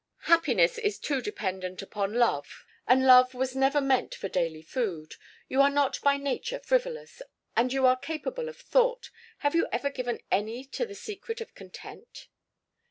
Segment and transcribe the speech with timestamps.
[0.23, 5.13] Happiness is too dependent upon love, and love was never meant for daily food.
[5.47, 7.21] You are not by nature frivolous,
[7.55, 9.11] and you are capable of thought.
[9.45, 12.29] Have you ever given any to the secret of content?"